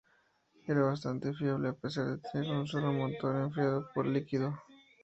Era 0.67 0.81
bastante 0.81 1.31
fiable, 1.31 1.69
a 1.69 1.73
pesar 1.73 2.07
de 2.07 2.29
tener 2.31 2.49
un 2.49 2.65
solo 2.65 2.91
motor 2.91 3.35
enfriado 3.35 3.87
por 3.93 4.07
líquido. 4.07 4.51